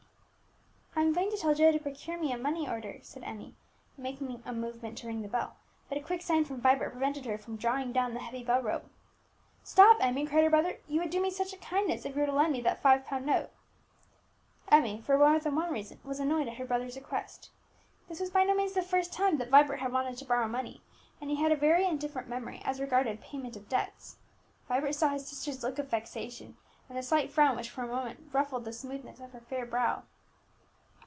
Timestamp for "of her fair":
29.19-29.65